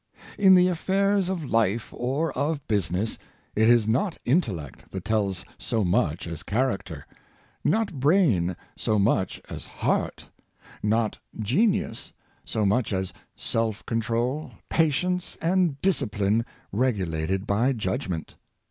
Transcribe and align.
In 0.39 0.55
the 0.55 0.67
affairs 0.67 1.29
of 1.29 1.45
life 1.45 1.93
or 1.93 2.31
of 2.35 2.67
business, 2.67 3.19
it 3.55 3.69
is 3.69 3.87
not 3.87 4.17
intellect 4.25 4.89
that 4.89 5.05
tells 5.05 5.45
so 5.59 5.83
much 5.85 6.25
as 6.25 6.41
character— 6.41 7.05
not 7.63 7.93
brain 7.99 8.57
so 8.75 8.97
much 8.97 9.39
as 9.47 9.67
heart— 9.67 10.27
not 10.81 11.19
genius 11.39 12.13
so 12.43 12.65
much 12.65 12.91
as 12.91 13.13
self 13.35 13.85
control, 13.85 14.53
patience, 14.69 15.37
and 15.39 15.79
discipline 15.83 16.47
regulated 16.71 17.45
by 17.45 17.71
judgment. 17.71 18.33